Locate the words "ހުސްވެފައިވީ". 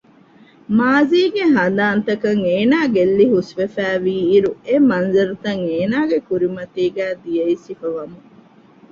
3.33-4.15